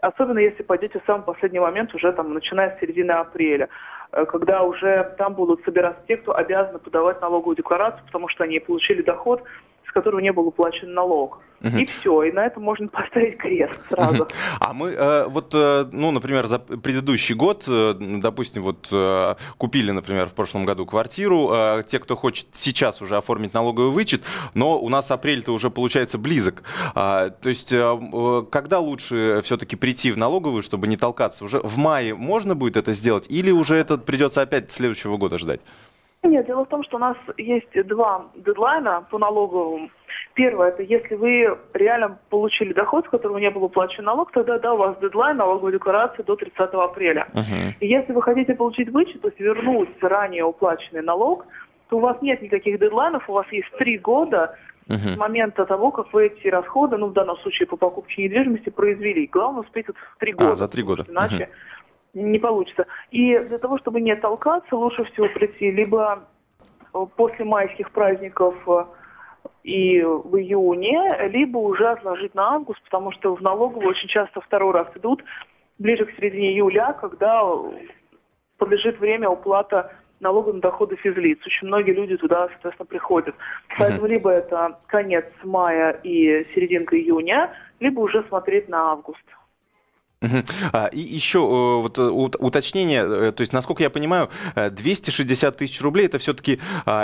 особенно 0.00 0.38
если 0.38 0.62
пойдете 0.62 1.00
в 1.00 1.06
самый 1.06 1.24
последний 1.24 1.60
момент, 1.60 1.94
уже 1.94 2.12
там 2.12 2.32
начиная 2.32 2.76
с 2.76 2.80
середины 2.80 3.12
апреля, 3.12 3.68
э, 4.12 4.24
когда 4.26 4.62
уже 4.62 5.14
там 5.18 5.34
будут 5.34 5.64
собираться 5.64 6.02
те, 6.06 6.16
кто 6.16 6.36
обязаны 6.36 6.78
подавать 6.78 7.20
налоговую 7.20 7.56
декларацию, 7.56 8.04
потому 8.06 8.28
что 8.28 8.44
они 8.44 8.60
получили 8.60 9.02
доход 9.02 9.42
с 9.88 9.92
которого 9.92 10.20
не 10.20 10.32
был 10.32 10.46
уплачен 10.46 10.92
налог. 10.92 11.40
Угу. 11.60 11.76
И 11.76 11.84
все, 11.86 12.22
и 12.22 12.32
на 12.32 12.46
этом 12.46 12.62
можно 12.62 12.86
поставить 12.88 13.36
крест 13.36 13.80
сразу. 13.88 14.22
Угу. 14.22 14.28
А 14.60 14.72
мы 14.72 14.90
э, 14.90 15.24
вот, 15.26 15.50
э, 15.54 15.86
ну, 15.90 16.12
например, 16.12 16.46
за 16.46 16.60
предыдущий 16.60 17.34
год, 17.34 17.64
э, 17.66 17.94
допустим, 17.98 18.62
вот 18.62 18.88
э, 18.92 19.34
купили, 19.56 19.90
например, 19.90 20.28
в 20.28 20.34
прошлом 20.34 20.64
году 20.64 20.86
квартиру, 20.86 21.50
э, 21.52 21.82
те, 21.86 21.98
кто 21.98 22.14
хочет 22.14 22.46
сейчас 22.52 23.02
уже 23.02 23.16
оформить 23.16 23.54
налоговый 23.54 23.90
вычет, 23.90 24.22
но 24.54 24.78
у 24.78 24.88
нас 24.88 25.10
апрель-то 25.10 25.52
уже 25.52 25.68
получается 25.68 26.16
близок. 26.16 26.62
А, 26.94 27.30
то 27.30 27.48
есть, 27.48 27.72
э, 27.72 27.76
э 27.78 28.42
когда 28.52 28.78
лучше 28.78 29.40
все-таки 29.42 29.74
прийти 29.74 30.12
в 30.12 30.16
налоговую, 30.16 30.62
чтобы 30.62 30.86
не 30.86 30.96
толкаться? 30.96 31.44
Уже 31.44 31.58
в 31.58 31.76
мае 31.76 32.14
можно 32.14 32.54
будет 32.54 32.76
это 32.76 32.92
сделать, 32.92 33.26
или 33.28 33.50
уже 33.50 33.74
это 33.74 33.98
придется 33.98 34.42
опять 34.42 34.70
следующего 34.70 35.16
года 35.16 35.38
ждать? 35.38 35.60
Нет, 36.24 36.46
дело 36.46 36.64
в 36.64 36.68
том, 36.68 36.82
что 36.82 36.96
у 36.96 37.00
нас 37.00 37.16
есть 37.36 37.86
два 37.86 38.26
дедлайна 38.34 39.06
по 39.10 39.18
налоговым. 39.18 39.90
Первое, 40.34 40.68
это 40.68 40.82
если 40.82 41.14
вы 41.14 41.56
реально 41.74 42.18
получили 42.28 42.72
доход, 42.72 43.06
с 43.06 43.08
которого 43.08 43.38
не 43.38 43.50
был 43.50 43.64
уплачен 43.64 44.04
налог, 44.04 44.32
тогда 44.32 44.58
да, 44.58 44.74
у 44.74 44.78
вас 44.78 44.96
дедлайн 45.00 45.36
налоговой 45.36 45.72
декларации 45.72 46.22
до 46.22 46.34
30 46.34 46.58
апреля. 46.58 47.28
Uh-huh. 47.34 47.74
И 47.80 47.86
если 47.86 48.12
вы 48.12 48.22
хотите 48.22 48.54
получить 48.54 48.88
вычет, 48.90 49.20
то 49.22 49.28
есть 49.28 49.38
вернуть 49.38 49.90
ранее 50.00 50.44
уплаченный 50.44 51.02
налог, 51.02 51.46
то 51.88 51.98
у 51.98 52.00
вас 52.00 52.20
нет 52.20 52.42
никаких 52.42 52.80
дедлайнов, 52.80 53.28
у 53.28 53.32
вас 53.32 53.46
есть 53.52 53.70
три 53.78 53.96
года 53.96 54.56
uh-huh. 54.88 55.14
с 55.14 55.16
момента 55.16 55.66
того, 55.66 55.92
как 55.92 56.12
вы 56.12 56.26
эти 56.26 56.48
расходы, 56.48 56.96
ну 56.96 57.06
в 57.06 57.12
данном 57.12 57.36
случае 57.38 57.68
по 57.68 57.76
покупке 57.76 58.24
недвижимости, 58.24 58.70
произвели. 58.70 59.28
Главное 59.28 59.62
успеть 59.62 59.86
это 59.88 59.98
в 59.98 60.18
три 60.18 60.32
года. 60.32 60.52
А, 60.52 60.56
за 60.56 60.68
три 60.68 60.82
года. 60.82 61.04
Иначе 61.08 61.44
uh-huh 61.44 61.77
не 62.22 62.38
получится. 62.38 62.86
И 63.10 63.38
для 63.38 63.58
того, 63.58 63.78
чтобы 63.78 64.00
не 64.00 64.14
толкаться, 64.16 64.76
лучше 64.76 65.04
всего 65.04 65.28
прийти 65.28 65.70
либо 65.70 66.24
э, 66.94 67.06
после 67.16 67.44
майских 67.44 67.90
праздников 67.90 68.54
э, 68.68 68.84
и 69.64 70.02
в 70.02 70.36
июне, 70.36 71.28
либо 71.28 71.58
уже 71.58 71.88
отложить 71.88 72.34
на 72.34 72.54
август, 72.54 72.82
потому 72.84 73.12
что 73.12 73.34
в 73.34 73.42
налоговую 73.42 73.88
очень 73.88 74.08
часто 74.08 74.40
второй 74.40 74.72
раз 74.72 74.88
идут 74.94 75.22
ближе 75.78 76.04
к 76.04 76.16
середине 76.16 76.52
июля, 76.52 76.96
когда 77.00 77.42
подлежит 78.58 78.98
время 78.98 79.28
уплата 79.28 79.92
налога 80.20 80.52
на 80.52 80.60
доходы 80.60 80.96
физлиц. 80.96 81.38
Очень 81.46 81.68
многие 81.68 81.92
люди 81.92 82.16
туда, 82.16 82.48
соответственно, 82.48 82.86
приходят. 82.86 83.34
Поэтому 83.78 84.06
либо 84.06 84.30
это 84.30 84.78
конец 84.86 85.26
мая 85.44 85.92
и 86.02 86.46
серединка 86.54 86.98
июня, 86.98 87.54
либо 87.80 88.00
уже 88.00 88.24
смотреть 88.24 88.68
на 88.68 88.92
август. 88.92 89.24
А, 90.72 90.86
и 90.86 90.98
еще 91.00 91.38
э, 91.38 91.82
вот, 91.82 91.98
э, 91.98 92.02
ут- 92.02 92.36
уточнение, 92.40 93.04
э, 93.06 93.32
то 93.32 93.40
есть, 93.42 93.52
насколько 93.52 93.82
я 93.84 93.90
понимаю, 93.90 94.28
э, 94.56 94.68
260 94.70 95.56
тысяч 95.56 95.80
рублей 95.80 96.06
это 96.06 96.18
все-таки 96.18 96.58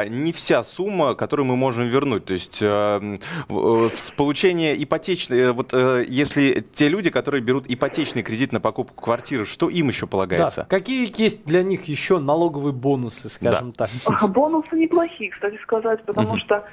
не 0.08 0.32
вся 0.32 0.64
сумма, 0.64 1.14
которую 1.14 1.46
мы 1.46 1.54
можем 1.56 1.84
вернуть. 1.84 2.24
То 2.24 2.32
есть 2.32 2.58
э, 2.60 2.66
м, 2.66 3.18
в- 3.48 3.86
э, 3.86 3.88
с 3.90 4.10
получения 4.10 4.74
ипотечной, 4.82 5.52
вот 5.52 5.72
если 5.72 6.64
те 6.72 6.88
люди, 6.88 7.10
которые 7.10 7.40
берут 7.40 7.66
ипотечный 7.68 8.22
кредит 8.22 8.52
на 8.52 8.60
покупку 8.60 9.00
квартиры, 9.04 9.46
что 9.46 9.68
им 9.68 9.88
еще 9.88 10.06
Да. 10.06 10.10
полагается? 10.10 10.66
Какие 10.68 11.08
есть 11.20 11.44
для 11.44 11.62
них 11.62 11.84
еще 11.84 12.18
налоговые 12.18 12.72
бонусы, 12.72 13.28
скажем 13.28 13.72
так? 13.72 13.90
Бонусы 14.28 14.74
неплохие, 14.76 15.30
кстати 15.30 15.56
сказать, 15.62 16.04
потому 16.04 16.36
что 16.38 16.64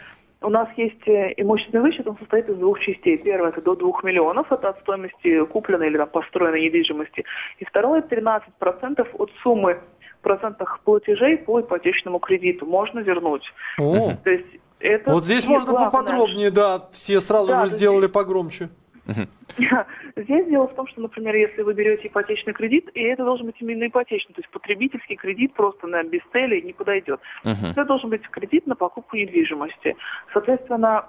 у 0.42 0.50
нас 0.50 0.68
есть 0.76 1.08
э, 1.08 1.34
имущественный 1.38 1.84
вычет, 1.84 2.08
он 2.08 2.18
состоит 2.18 2.50
из 2.50 2.58
двух 2.58 2.80
частей. 2.80 3.18
Первое 3.18 3.50
это 3.50 3.62
до 3.62 3.76
2 3.76 4.02
миллионов, 4.04 4.52
это 4.52 4.70
от 4.70 4.80
стоимости 4.82 5.46
купленной 5.46 5.88
или 5.88 5.98
там, 5.98 6.10
построенной 6.10 6.62
недвижимости. 6.62 7.24
И 7.60 7.66
второе 7.66 8.00
это 8.00 8.16
13% 8.16 9.08
от 9.14 9.32
суммы 9.44 9.80
процентных 10.22 10.80
платежей 10.84 11.38
по 11.38 11.62
ипотечному 11.62 12.20
кредиту 12.20 12.66
можно 12.66 13.00
вернуть. 13.00 13.44
О, 13.80 14.14
То 14.24 14.30
есть 14.30 14.48
это 14.80 15.12
вот 15.12 15.24
здесь 15.24 15.46
можно 15.46 15.74
поподробнее, 15.74 16.52
да, 16.52 16.88
все 16.92 17.22
сразу 17.22 17.48
Да, 17.48 17.66
же 17.66 17.72
сделали 17.74 18.08
погромче. 18.08 18.70
Здесь 20.16 20.48
дело 20.48 20.68
в 20.68 20.76
том, 20.76 20.88
что, 20.88 21.02
например, 21.02 21.36
если 21.36 21.62
вы 21.62 21.74
берете 21.74 22.08
ипотечный 22.08 22.54
кредит, 22.54 22.90
и 22.94 23.02
это 23.02 23.24
должен 23.24 23.48
быть 23.48 23.56
именно 23.60 23.88
ипотечный, 23.88 24.34
то 24.34 24.42
есть 24.42 24.52
потребительский 24.52 25.16
кредит 25.16 25.54
просто 25.54 25.88
на 25.88 26.04
без 26.04 26.22
цели 26.32 26.62
не 26.62 26.74
подойдет. 26.74 27.20
Это 27.44 27.86
должен 27.86 28.10
быть 28.10 28.28
кредит 28.30 28.68
на 28.68 28.76
покупку 28.76 29.18
недвижимости. 29.18 29.96
Соответственно, 30.34 31.06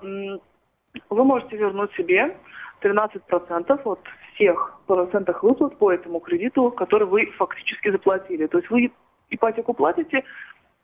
вы 1.11 1.25
можете 1.25 1.57
вернуть 1.57 1.93
себе 1.95 2.37
13% 2.83 3.83
от 3.85 4.01
всех 4.35 4.81
процентных 4.87 5.43
выплат 5.43 5.77
по 5.79 5.93
этому 5.93 6.21
кредиту, 6.21 6.71
который 6.71 7.07
вы 7.07 7.27
фактически 7.37 7.91
заплатили. 7.91 8.47
То 8.47 8.59
есть 8.59 8.71
вы 8.71 8.93
ипотеку 9.31 9.75
платите, 9.75 10.25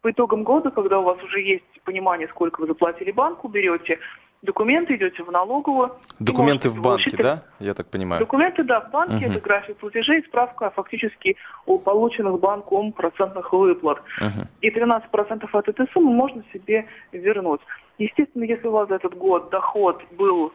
по 0.01 0.11
итогам 0.11 0.45
года, 0.45 0.71
когда 0.71 1.01
у 1.01 1.03
вас 1.03 1.23
уже 1.23 1.41
есть 1.41 1.65
понимание, 1.85 2.29
сколько 2.29 2.61
вы 2.61 2.69
заплатили 2.69 3.11
банку, 3.11 3.49
берете 3.49 3.99
документы, 4.43 4.97
идете 4.97 5.23
в 5.23 5.31
налоговую. 5.31 5.93
Документы 6.19 6.69
в 6.69 6.75
банке, 6.81 7.11
получить- 7.11 7.21
да? 7.21 7.43
Я 7.59 7.75
так 7.75 7.87
понимаю. 7.91 8.21
Документы, 8.21 8.63
да, 8.63 8.81
в 8.81 8.91
банке, 8.91 9.27
Мгм. 9.27 9.31
это 9.37 9.41
график 9.41 9.77
платежей, 9.77 10.23
справка 10.25 10.71
фактически 10.71 11.37
о 11.67 11.79
полученных 11.79 12.39
банком 12.39 12.93
процентных 12.93 13.53
выплат. 13.53 14.03
Мгм. 14.21 14.47
И 14.61 14.71
13% 14.71 15.55
от 15.55 15.69
этой 15.69 15.87
суммы 15.93 16.13
можно 16.13 16.43
себе 16.53 16.87
вернуть. 17.13 17.61
Естественно, 17.99 18.45
если 18.45 18.69
у 18.69 18.73
вас 18.73 18.89
за 18.89 18.97
этот 18.97 19.15
год 19.15 19.51
доход 19.51 20.03
был 20.13 20.53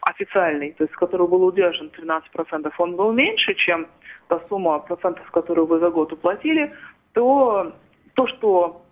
официальный, 0.00 0.72
то 0.72 0.84
есть 0.84 0.94
которого 0.94 1.26
был 1.26 1.44
удержан 1.44 1.90
13%, 1.90 2.72
он 2.78 2.96
был 2.96 3.12
меньше, 3.12 3.54
чем 3.54 3.86
та 4.28 4.40
сумма 4.48 4.78
процентов, 4.78 5.30
которую 5.30 5.66
вы 5.66 5.80
за 5.80 5.90
год 5.90 6.12
уплатили, 6.12 6.72
то 7.12 7.72
то, 8.14 8.26
что 8.26 8.82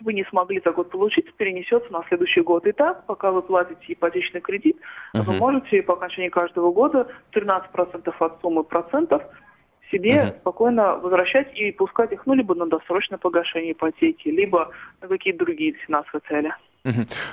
вы 0.00 0.14
не 0.14 0.24
смогли 0.24 0.60
за 0.64 0.72
год 0.72 0.90
получить, 0.90 1.32
перенесется 1.34 1.92
на 1.92 2.02
следующий 2.08 2.40
год. 2.40 2.66
И 2.66 2.72
так, 2.72 3.06
пока 3.06 3.30
вы 3.30 3.42
платите 3.42 3.92
ипотечный 3.92 4.40
кредит, 4.40 4.76
вы 5.14 5.22
Мгм. 5.22 5.36
можете 5.36 5.82
по 5.82 5.94
окончании 5.94 6.28
каждого 6.28 6.72
года 6.72 7.08
13% 7.32 8.14
от 8.20 8.40
суммы 8.40 8.64
процентов 8.64 9.22
себе 9.90 10.24
Мгм. 10.24 10.34
спокойно 10.40 10.96
возвращать 10.96 11.52
и 11.58 11.72
пускать 11.72 12.12
их, 12.12 12.26
ну, 12.26 12.34
либо 12.34 12.54
на 12.54 12.66
досрочное 12.66 13.18
погашение 13.18 13.72
ипотеки, 13.72 14.28
либо 14.28 14.70
на 15.00 15.08
какие-то 15.08 15.44
другие 15.44 15.72
финансовые 15.72 16.22
цели. 16.28 16.54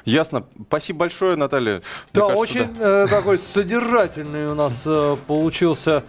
Ясно. 0.06 0.44
Спасибо 0.68 1.00
большое, 1.00 1.36
Наталья. 1.36 1.82
Да, 2.14 2.22
кажется, 2.22 2.42
очень 2.42 2.68
э, 2.80 3.08
такой 3.10 3.38
содержательный 3.38 4.48
у 4.48 4.56
нас 4.56 4.84
э, 4.86 5.16
получился 5.26 6.04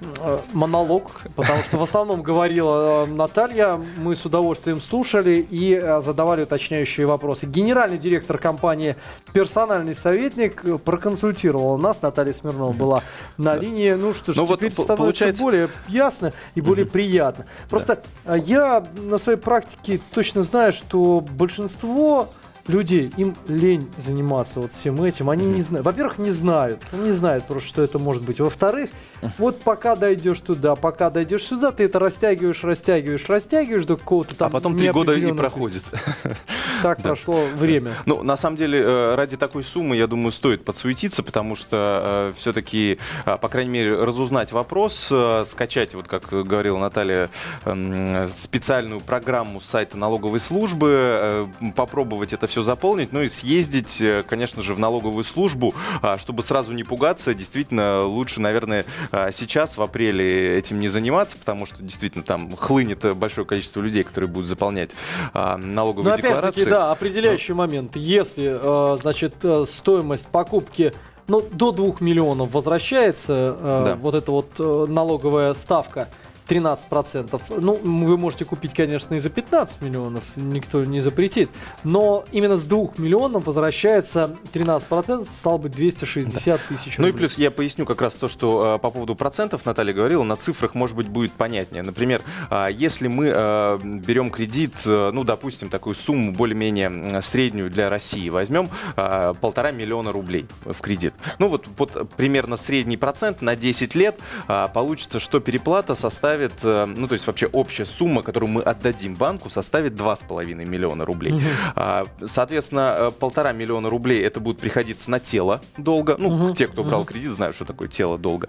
э, 0.00 0.38
монолог, 0.52 1.10
потому 1.34 1.62
что 1.64 1.78
в 1.78 1.82
основном 1.82 2.22
говорила 2.22 3.04
э, 3.04 3.06
Наталья, 3.06 3.80
мы 3.96 4.14
с 4.14 4.24
удовольствием 4.24 4.80
слушали 4.80 5.44
и 5.50 5.74
э, 5.74 6.00
задавали 6.02 6.44
уточняющие 6.44 7.04
вопросы. 7.06 7.46
Генеральный 7.46 7.98
директор 7.98 8.38
компании 8.38 8.94
«Персональный 9.32 9.96
советник» 9.96 10.62
проконсультировала 10.84 11.76
нас, 11.76 12.00
Наталья 12.00 12.32
Смирнова 12.32 12.72
была 12.72 13.02
на 13.38 13.56
линии. 13.56 13.92
Ну 13.94 14.12
что 14.14 14.32
ж, 14.32 14.36
Ну 14.36 14.44
вот 14.44 14.58
теперь 14.60 14.74
по- 14.74 14.82
становится 14.82 14.96
получается- 15.24 15.42
более 15.42 15.68
ясно 15.88 16.32
и 16.54 16.60
более 16.60 16.86
приятно. 16.86 17.46
Просто 17.68 18.02
э, 18.24 18.36
я 18.40 18.84
на 18.96 19.18
своей 19.18 19.38
практике 19.38 20.00
точно 20.14 20.42
знаю, 20.44 20.72
что 20.72 21.20
большинство 21.20 22.28
людей, 22.66 23.12
им 23.16 23.36
лень 23.46 23.90
заниматься 23.98 24.60
вот 24.60 24.72
всем 24.72 25.02
этим. 25.02 25.30
Они 25.30 25.46
не 25.46 25.62
знают. 25.62 25.86
Во-первых, 25.86 26.18
не 26.18 26.30
знают. 26.30 26.80
Не 26.92 27.10
знают 27.10 27.44
просто, 27.46 27.68
что 27.68 27.82
это 27.82 27.98
может 27.98 28.22
быть. 28.22 28.40
Во-вторых, 28.40 28.90
вот 29.38 29.60
пока 29.60 29.96
дойдешь 29.96 30.40
туда, 30.40 30.74
пока 30.74 31.10
дойдешь 31.10 31.42
сюда, 31.42 31.72
ты 31.72 31.84
это 31.84 31.98
растягиваешь, 31.98 32.64
растягиваешь, 32.64 33.28
растягиваешь 33.28 33.86
до 33.86 33.96
какого-то 33.96 34.36
там 34.36 34.48
А 34.48 34.50
потом 34.50 34.76
три 34.76 34.90
года 34.90 35.12
и 35.12 35.32
проходит. 35.32 35.82
Так 36.84 37.02
прошло 37.02 37.44
время. 37.54 37.94
Ну, 38.04 38.22
на 38.22 38.36
самом 38.36 38.56
деле, 38.56 38.80
э, 38.80 39.14
ради 39.14 39.36
такой 39.36 39.64
суммы, 39.64 39.96
я 39.96 40.06
думаю, 40.06 40.32
стоит 40.32 40.64
подсуетиться, 40.64 41.22
потому 41.22 41.56
что 41.56 42.32
все-таки, 42.36 42.98
по 43.24 43.48
крайней 43.48 43.70
мере, 43.70 43.94
разузнать 44.04 44.52
вопрос, 44.52 45.08
э, 45.10 45.44
скачать, 45.46 45.94
вот 45.94 46.08
как 46.08 46.28
говорила 46.28 46.78
Наталья, 46.78 47.30
эм, 47.64 48.28
специальную 48.28 49.00
программу 49.00 49.60
с 49.60 49.66
сайта 49.66 49.96
налоговой 49.96 50.40
службы, 50.40 50.88
э, 50.90 51.46
попробовать 51.74 52.32
это 52.32 52.46
все 52.46 52.62
заполнить, 52.62 53.12
ну 53.12 53.22
и 53.22 53.28
съездить, 53.28 54.00
э, 54.00 54.22
конечно 54.28 54.62
же, 54.62 54.74
в 54.74 54.78
налоговую 54.78 55.24
службу, 55.24 55.74
а, 56.02 56.18
чтобы 56.18 56.42
сразу 56.42 56.72
не 56.72 56.84
пугаться. 56.84 57.34
Действительно, 57.34 58.04
лучше, 58.04 58.40
наверное, 58.40 58.84
сейчас, 59.32 59.76
в 59.76 59.82
апреле, 59.82 60.56
этим 60.58 60.78
не 60.78 60.88
заниматься, 60.88 61.36
потому 61.36 61.66
что 61.66 61.82
действительно 61.82 62.24
там 62.24 62.56
хлынет 62.56 63.04
э, 63.04 63.14
большое 63.14 63.46
количество 63.46 63.80
людей, 63.80 64.02
которые 64.02 64.28
будут 64.28 64.48
заполнять 64.48 64.90
а, 65.32 65.56
Но 65.56 65.66
налоговые 65.66 66.14
опять-таки, 66.14 66.34
декларации. 66.34 66.64
Да, 66.74 66.90
определяющий 66.90 67.52
момент. 67.52 67.94
Если, 67.94 68.58
э, 68.60 68.96
значит, 68.96 69.34
э, 69.44 69.64
стоимость 69.68 70.26
покупки 70.26 70.92
ну, 71.28 71.40
до 71.52 71.70
2 71.70 72.00
миллионов 72.00 72.52
возвращается, 72.52 73.56
э, 73.58 73.82
Да. 73.86 73.94
вот 73.94 74.14
эта 74.14 74.30
вот 74.32 74.58
налоговая 74.88 75.54
ставка 75.54 76.08
13%. 76.48 77.60
Ну, 77.60 77.74
вы 77.82 78.16
можете 78.18 78.44
купить, 78.44 78.74
конечно, 78.74 79.14
и 79.14 79.18
за 79.18 79.30
15 79.30 79.80
миллионов, 79.82 80.24
никто 80.36 80.84
не 80.84 81.00
запретит. 81.00 81.50
Но 81.84 82.24
именно 82.32 82.56
с 82.56 82.64
2 82.64 82.88
миллионов 82.98 83.46
возвращается 83.46 84.30
13%, 84.52 85.24
стало 85.24 85.58
быть 85.58 85.72
260 85.72 86.60
тысяч 86.68 86.98
Ну 86.98 87.06
и 87.06 87.10
рублей. 87.10 87.12
плюс 87.28 87.38
я 87.38 87.50
поясню 87.50 87.86
как 87.86 88.02
раз 88.02 88.14
то, 88.14 88.28
что 88.28 88.76
э, 88.76 88.78
по 88.78 88.90
поводу 88.90 89.14
процентов 89.14 89.64
Наталья 89.64 89.92
говорила, 89.94 90.22
на 90.22 90.36
цифрах, 90.36 90.74
может 90.74 90.96
быть, 90.96 91.08
будет 91.08 91.32
понятнее. 91.32 91.82
Например, 91.82 92.20
э, 92.50 92.66
если 92.72 93.08
мы 93.08 93.32
э, 93.34 93.78
берем 93.82 94.30
кредит, 94.30 94.74
э, 94.86 95.10
ну, 95.12 95.24
допустим, 95.24 95.70
такую 95.70 95.94
сумму 95.94 96.32
более-менее 96.32 97.22
среднюю 97.22 97.70
для 97.70 97.88
России, 97.88 98.28
возьмем 98.28 98.68
э, 98.96 99.34
полтора 99.40 99.70
миллиона 99.72 100.12
рублей 100.12 100.46
в 100.64 100.80
кредит. 100.80 101.14
Ну 101.38 101.48
вот, 101.48 101.66
вот 101.78 102.10
примерно 102.16 102.56
средний 102.56 102.96
процент 102.96 103.40
на 103.42 103.56
10 103.56 103.94
лет 103.94 104.18
э, 104.48 104.68
получится, 104.74 105.18
что 105.20 105.40
переплата 105.40 105.94
составит, 105.94 106.33
э, 106.42 106.84
ну 106.86 107.06
то 107.08 107.14
есть 107.14 107.26
вообще 107.26 107.46
общая 107.46 107.84
сумма, 107.84 108.22
которую 108.22 108.50
мы 108.50 108.62
отдадим 108.62 109.14
банку, 109.14 109.50
составит 109.50 109.92
2,5 109.94 110.54
миллиона 110.66 111.04
рублей. 111.04 111.34
А, 111.76 112.04
Соответственно, 112.24 112.96
э, 112.98 113.10
полтора 113.10 113.52
миллиона 113.52 113.88
рублей 113.88 114.22
это 114.24 114.40
будет 114.40 114.58
приходиться 114.58 115.10
на 115.10 115.20
тело 115.20 115.60
долга. 115.76 116.16
Ну, 116.18 116.50
те, 116.54 116.66
кто 116.66 116.82
брал 116.84 117.04
кредит, 117.04 117.30
знают, 117.30 117.54
что 117.56 117.64
такое 117.64 117.88
тело 117.88 118.18
долга. 118.18 118.48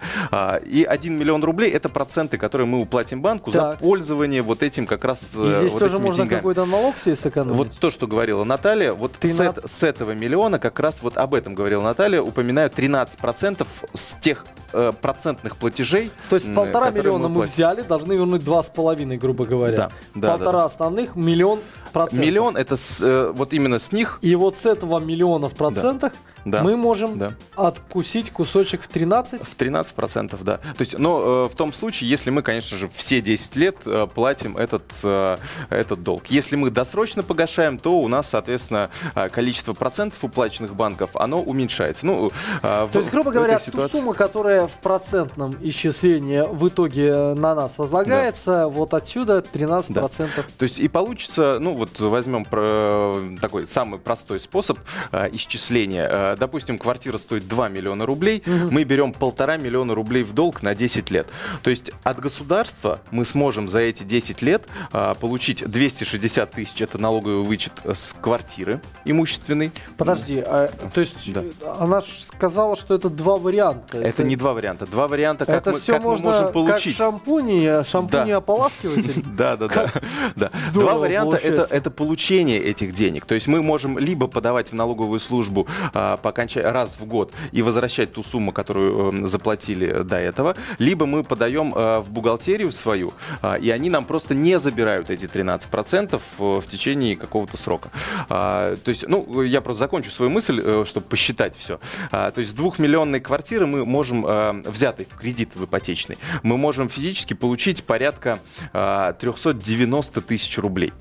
И 0.64 0.84
1 0.88 1.16
миллион 1.16 1.42
рублей 1.44 1.70
это 1.70 1.88
проценты, 1.88 2.38
которые 2.38 2.66
мы 2.66 2.80
уплатим 2.80 3.22
банку 3.22 3.50
за 3.52 3.60
Так. 3.60 3.78
пользование 3.78 4.42
вот 4.42 4.62
этим 4.62 4.86
как 4.86 5.04
раз 5.04 5.34
э, 5.36 5.48
И 5.48 5.52
здесь 5.52 5.72
вот 5.72 5.78
тоже 5.80 5.94
этими 5.96 6.06
можно 6.06 6.22
деньгами. 6.24 6.38
какой-то 6.40 6.64
налог 6.64 6.98
себе 6.98 7.16
сэкономить. 7.16 7.56
Вот 7.56 7.72
то, 7.78 7.90
что 7.90 8.06
говорила 8.06 8.44
Наталья, 8.44 8.92
вот 8.92 9.12
с, 9.14 9.18
13. 9.18 9.56
эт- 9.64 9.68
с 9.68 9.82
этого 9.82 10.12
миллиона 10.12 10.58
как 10.58 10.80
раз 10.80 11.02
вот 11.02 11.16
об 11.16 11.34
этом 11.34 11.54
говорила 11.54 11.82
Наталья, 11.82 12.20
упоминаю 12.20 12.70
13% 12.70 13.66
с 13.92 14.14
тех 14.20 14.44
э, 14.72 14.92
процентных 15.00 15.56
платежей. 15.56 16.10
То 16.28 16.36
есть 16.36 16.52
полтора 16.54 16.90
миллиона 16.90 17.28
мы 17.28 17.34
платим. 17.36 17.52
взяли, 17.52 17.75
должны 17.82 18.14
вернуть 18.14 18.44
два 18.44 18.62
с 18.62 18.68
половиной, 18.68 19.16
грубо 19.16 19.44
говоря. 19.44 19.76
Да, 19.76 19.90
да, 20.14 20.28
Полтора 20.36 20.60
да. 20.60 20.64
основных, 20.66 21.16
миллион 21.16 21.60
процентов. 21.92 22.26
Миллион 22.26 22.56
это 22.56 22.76
с, 22.76 23.00
э, 23.00 23.32
вот 23.34 23.52
именно 23.52 23.78
с 23.78 23.92
них 23.92 24.18
И 24.22 24.34
вот 24.34 24.56
с 24.56 24.66
этого 24.66 24.98
миллиона 24.98 25.48
в 25.48 25.54
процентах 25.54 26.12
Да. 26.12 26.18
Мы 26.62 26.76
можем 26.76 27.18
Да. 27.18 27.30
откусить 27.56 28.30
кусочек 28.30 28.82
в 28.82 28.88
13. 28.88 29.40
В 29.42 29.56
13%, 29.56 30.42
да. 30.42 30.56
То 30.58 30.80
есть, 30.80 30.98
но 30.98 31.46
э, 31.46 31.52
в 31.52 31.56
том 31.56 31.72
случае, 31.72 32.08
если 32.10 32.30
мы, 32.30 32.42
конечно 32.42 32.76
же, 32.76 32.88
все 32.88 33.20
10 33.20 33.56
лет 33.56 33.76
э, 33.86 34.06
платим 34.12 34.56
этот, 34.56 34.84
э, 35.02 35.36
этот 35.70 36.02
долг. 36.02 36.26
Если 36.28 36.56
мы 36.56 36.70
досрочно 36.70 37.22
погашаем, 37.22 37.78
то 37.78 37.98
у 37.98 38.08
нас, 38.08 38.30
соответственно, 38.30 38.90
э, 39.14 39.28
количество 39.28 39.72
процентов 39.72 40.22
уплаченных 40.24 40.74
банков, 40.74 41.10
оно 41.14 41.42
уменьшается. 41.42 42.06
Ну, 42.06 42.30
э, 42.62 42.84
в- 42.86 42.92
То 42.92 42.98
есть, 43.00 43.10
грубо 43.10 43.30
в 43.30 43.32
говоря, 43.32 43.54
этой 43.54 43.64
ту 43.66 43.70
ситуации- 43.72 43.98
сумму, 43.98 44.12
которая 44.14 44.66
в 44.66 44.72
процентном 44.80 45.54
исчислении 45.62 46.42
в 46.48 46.68
итоге 46.68 47.08
э, 47.08 47.34
на 47.34 47.54
нас 47.54 47.78
возлагается, 47.78 48.68
вот 48.68 48.94
отсюда 48.94 49.42
13%. 49.42 50.44
То 50.58 50.62
есть 50.62 50.78
и 50.78 50.88
получится, 50.88 51.58
ну 51.60 51.74
вот 51.74 51.98
возьмем 52.00 52.44
про- 52.44 53.16
такой 53.40 53.66
самый 53.66 53.98
простой 53.98 54.38
способ 54.40 54.78
э, 55.12 55.28
исчисления. 55.32 56.35
Э, 56.36 56.38
допустим, 56.38 56.78
квартира 56.78 57.18
стоит 57.18 57.48
2 57.48 57.68
миллиона 57.68 58.06
рублей, 58.06 58.42
мы 58.46 58.84
берем 58.84 59.12
полтора 59.12 59.56
миллиона 59.56 59.94
рублей 59.94 60.22
в 60.22 60.32
долг 60.32 60.62
на 60.62 60.74
10 60.74 61.10
лет. 61.10 61.28
То 61.62 61.70
есть 61.70 61.90
от 62.04 62.20
государства 62.20 63.00
мы 63.10 63.24
сможем 63.24 63.68
за 63.68 63.80
эти 63.80 64.02
10 64.02 64.42
лет 64.42 64.66
э, 64.92 65.14
получить 65.20 65.66
260 65.68 66.50
тысяч, 66.50 66.80
это 66.82 66.98
налоговый 66.98 67.44
вычет 67.44 67.72
э, 67.84 67.94
с 67.94 68.14
квартиры 68.20 68.80
имущественной. 69.04 69.72
Подожди, 69.96 70.42
а, 70.44 70.68
то 70.92 71.00
есть 71.00 71.32
Да. 71.32 71.42
э, 71.42 71.50
она 71.78 72.00
же 72.00 72.08
сказала, 72.24 72.76
что 72.76 72.94
это 72.94 73.08
два 73.10 73.36
варианта. 73.36 73.98
Это 73.98 74.22
не 74.22 74.36
два 74.36 74.52
варианта. 74.52 74.86
Два 74.86 75.08
варианта, 75.08 75.46
как, 75.46 75.56
это 75.56 75.72
мы, 75.72 75.78
все 75.78 75.92
как 75.94 76.02
мы 76.02 76.10
можно 76.10 76.26
можем 76.26 76.44
как 76.44 76.52
получить. 76.52 76.96
шампуни, 76.96 77.84
шампуни 77.84 78.30
Да. 78.30 78.36
ополаскиватель. 78.38 79.24
Да, 79.36 79.56
да, 79.56 79.68
да. 79.68 79.90
да. 80.36 80.50
Два 80.72 80.96
варианта 80.96 81.36
это, 81.36 81.62
это 81.74 81.90
получение 81.90 82.58
этих 82.58 82.92
денег. 82.92 83.26
То 83.26 83.34
есть 83.34 83.46
мы 83.46 83.62
можем 83.62 83.98
либо 83.98 84.28
подавать 84.28 84.70
в 84.70 84.74
налоговую 84.74 85.20
службу 85.20 85.66
а, 85.92 86.16
по 86.26 86.32
оконча- 86.32 86.72
раз 86.72 86.96
в 86.98 87.04
год 87.04 87.32
и 87.52 87.62
возвращать 87.62 88.12
ту 88.12 88.22
сумму, 88.22 88.52
которую 88.52 89.08
эм, 89.08 89.26
заплатили 89.26 90.02
до 90.02 90.16
этого, 90.16 90.56
либо 90.78 91.06
мы 91.06 91.22
подаем 91.22 91.72
а, 91.76 92.00
в 92.00 92.10
бухгалтерию 92.10 92.72
свою, 92.72 93.12
а, 93.42 93.54
и 93.54 93.70
они 93.70 93.90
нам 93.90 94.04
просто 94.04 94.34
не 94.34 94.58
забирают 94.58 95.10
эти 95.10 95.26
13% 95.26 96.20
в 96.38 96.66
в 96.66 96.66
течение 96.68 97.16
какого-то 97.16 97.56
срока. 97.56 97.90
А, 98.28 98.76
то 98.76 98.88
есть, 98.88 99.06
ну, 99.06 99.42
я 99.42 99.60
просто 99.60 99.80
закончу 99.80 100.10
свою 100.10 100.30
мысль, 100.30 100.60
э, 100.62 100.84
чтобы 100.86 101.06
посчитать 101.06 101.56
все. 101.56 101.78
А, 102.10 102.30
то 102.30 102.40
есть 102.40 102.52
с 102.52 102.54
двухмиллионной 102.54 103.20
квартиры 103.20 103.66
мы 103.66 103.84
можем, 103.84 104.26
э, 104.26 104.62
взятой 104.64 105.06
в 105.06 105.16
кредит 105.16 105.54
в 105.54 105.64
ипотечный, 105.64 106.18
мы 106.42 106.56
можем 106.56 106.88
физически 106.88 107.34
получить 107.34 107.84
порядка 107.84 108.38
а, 108.72 109.12
390 109.12 110.20
тысяч 110.20 110.58
рублей. 110.58 110.92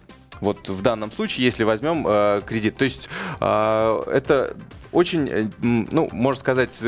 Вот 0.41 0.69
в 0.69 0.81
данном 0.81 1.11
случае, 1.11 1.45
если 1.45 1.63
возьмем 1.63 2.05
э, 2.07 2.41
кредит. 2.45 2.77
То 2.77 2.85
есть 2.85 3.09
э, 3.39 4.03
это 4.11 4.55
очень, 4.91 5.27
э, 5.29 5.47
ну, 5.61 6.07
можно 6.13 6.39
сказать, 6.39 6.81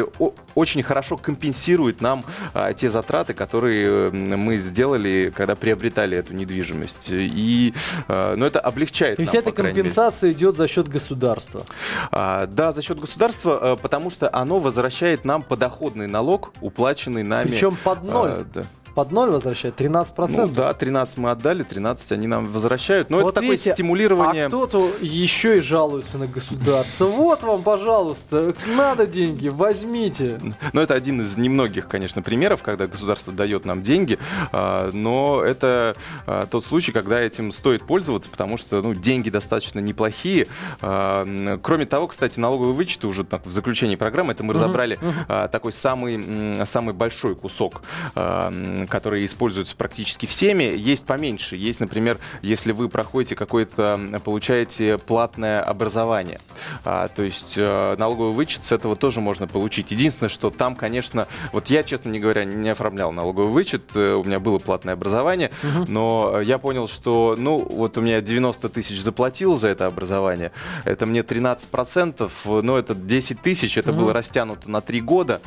очень 0.56 0.82
хорошо 0.82 1.18
компенсирует 1.18 2.00
нам 2.00 2.24
э, 2.54 2.72
те 2.76 2.90
затраты, 2.90 3.34
которые 3.34 4.10
э, 4.10 4.12
мы 4.12 4.58
сделали, 4.60 5.32
когда 5.36 5.56
приобретали 5.56 6.18
эту 6.18 6.34
недвижимость. 6.34 7.10
И, 7.12 7.74
э, 8.08 8.36
ну, 8.38 8.46
это 8.46 8.62
облегчает 8.62 9.18
То 9.18 9.24
есть 9.24 9.34
нам, 9.34 9.42
эта 9.44 9.52
крайней 9.52 9.74
мере. 9.76 9.84
компенсация 9.84 10.32
идет 10.32 10.56
за 10.56 10.68
счет 10.70 10.88
государства. 10.88 11.64
А, 12.12 12.46
да, 12.48 12.72
за 12.72 12.82
счет 12.82 13.00
государства, 13.00 13.78
потому 13.82 14.10
что 14.10 14.30
оно 14.34 14.60
возвращает 14.60 15.26
нам 15.26 15.44
подоходный 15.44 16.08
налог, 16.08 16.54
уплаченный 16.62 17.24
нами. 17.24 17.50
Причем 17.50 17.76
под 17.84 18.04
ноль. 18.04 18.30
а, 18.30 18.46
да. 18.54 18.64
Под 18.96 19.12
ноль 19.12 19.30
возвращает 19.30 19.80
13%. 19.80 20.32
Ну 20.38 20.48
да, 20.48 20.74
13 20.74 21.18
мы 21.20 21.30
отдали, 21.30 21.62
13 21.62 22.14
они 22.14 22.26
нам 22.26 22.48
возвращают. 22.48 23.12
Но 23.12 23.18
Вот 23.20 23.34
это 23.37 23.37
такое 23.42 23.58
стимулирование. 23.58 24.46
А 24.46 24.48
кто-то 24.48 24.90
еще 25.02 25.58
и 25.58 25.62
жалуется 25.62 26.18
на 26.18 26.28
государство. 26.28 27.06
Вот 27.06 27.44
вам, 27.44 27.62
пожалуйста, 27.62 28.54
надо 28.76 29.06
деньги, 29.06 29.48
возьмите. 29.48 30.40
Но 30.74 30.82
это 30.82 30.94
один 30.94 31.22
из 31.22 31.38
немногих, 31.38 31.88
конечно, 31.88 32.22
примеров, 32.22 32.64
когда 32.64 32.88
государство 32.88 33.34
дает 33.34 33.66
нам 33.66 33.82
деньги, 33.82 34.20
а, 34.52 34.92
но 34.92 35.44
это 35.44 35.96
а, 36.26 36.46
тот 36.48 36.66
случай, 36.66 36.92
когда 36.92 37.20
этим 37.20 37.52
стоит 37.52 37.84
пользоваться, 37.84 38.30
потому 38.30 38.58
что 38.58 38.82
ну, 38.82 38.94
деньги 38.94 39.30
достаточно 39.30 39.80
неплохие. 39.80 40.48
А, 40.82 41.26
Кроме 41.62 41.86
того, 41.86 42.08
кстати, 42.08 42.40
налоговые 42.40 42.74
вычеты 42.74 43.08
уже 43.08 43.24
в 43.24 43.52
заключении 43.52 43.96
программы, 43.96 44.34
это 44.34 44.44
мы 44.44 44.54
разобрали 44.54 45.00
а, 45.28 45.48
такой 45.48 45.72
самый, 45.72 46.66
самый 46.66 46.94
большой 46.94 47.36
кусок, 47.36 47.82
который 48.14 49.26
используется 49.26 49.76
практически 49.76 50.26
всеми. 50.26 50.64
Есть 50.64 51.06
поменьше. 51.06 51.56
Есть, 51.56 51.80
например, 51.80 52.18
если 52.42 52.72
вы 52.72 52.90
проходите 52.90 53.27
какое-то, 53.36 53.98
м, 54.00 54.20
получаете 54.22 54.98
платное 54.98 55.62
образование. 55.62 56.40
А, 56.84 57.08
то 57.08 57.24
есть 57.24 57.54
э, 57.58 57.96
налоговый 57.98 58.34
вычет 58.34 58.66
с 58.66 58.72
этого 58.72 58.96
тоже 58.96 59.22
можно 59.22 59.48
получить. 59.48 59.92
Единственное, 59.92 60.30
что 60.30 60.50
там, 60.50 60.76
конечно, 60.76 61.28
вот 61.54 61.68
я, 61.70 61.84
честно 61.84 62.10
не 62.10 62.20
говоря, 62.20 62.44
не 62.46 62.70
оформлял 62.70 63.12
налоговый 63.12 63.52
вычет, 63.52 63.92
э, 63.96 64.14
у 64.14 64.24
меня 64.24 64.40
было 64.40 64.60
платное 64.60 64.94
образование, 64.94 65.52
но 65.88 66.34
э, 66.36 66.44
я 66.44 66.58
понял, 66.58 66.88
что, 66.88 67.36
ну, 67.38 67.60
вот 67.60 67.98
у 67.98 68.02
меня 68.02 68.22
90 68.22 68.70
тысяч 68.70 69.00
заплатил 69.02 69.58
за 69.58 69.70
это 69.70 69.86
образование, 69.88 70.52
это 70.86 71.06
мне 71.06 71.22
13%, 71.22 72.30
э, 72.46 72.62
ну, 72.64 72.76
это 72.78 72.96
10 72.96 73.42
тысяч, 73.42 73.78
это 73.78 73.92
было 73.94 74.14
растянуто 74.14 74.70
на 74.70 74.82
3 74.82 75.02
года, 75.02 75.42